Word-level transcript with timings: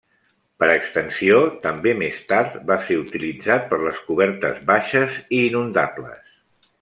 Per 0.61 0.67
extensió 0.75 1.41
també 1.65 1.93
més 1.99 2.17
tard 2.33 2.57
va 2.71 2.77
ser 2.87 2.97
utilitzat 3.03 3.67
per 3.73 3.79
les 3.85 4.01
cobertes 4.11 4.57
baixes 4.73 5.19
i 5.41 5.47
inundables. 5.51 6.23